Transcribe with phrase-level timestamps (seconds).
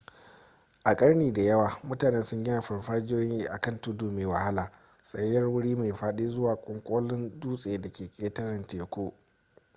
[0.83, 4.71] a ƙarni da yawa mutane sun gina farfajiyoyi a kan tudu mai wahala
[5.03, 9.13] tsayayyar wuri mai faɗi zuwa ƙwanƙolin dutsen da ke ƙetare tekun